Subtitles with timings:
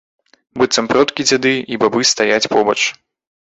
[0.61, 2.79] Быццам продкі-дзяды і бабы стаяць побач.